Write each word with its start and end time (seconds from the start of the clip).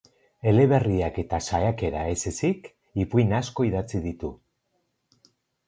Eleberriak 0.51 1.19
eta 1.23 1.39
saiakera 1.49 2.01
ez 2.15 2.25
ezik, 2.33 2.71
ipuin 3.05 3.39
asko 3.43 3.69
idatzi 3.71 4.05
ditu. 4.09 4.35